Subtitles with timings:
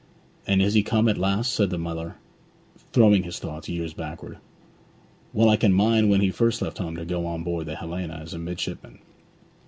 [0.47, 2.15] 'And is he come at last?' said the miller,
[2.91, 4.39] throwing his thoughts years backward.
[5.31, 8.13] 'Well can I mind when he first left home to go on board the Helena
[8.15, 8.97] as midshipman!'